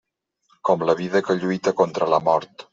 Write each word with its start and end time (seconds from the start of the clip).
Com 0.69 0.85
la 0.91 0.95
vida 1.03 1.23
que 1.29 1.37
lluita 1.45 1.77
contra 1.85 2.11
la 2.17 2.25
mort. 2.33 2.69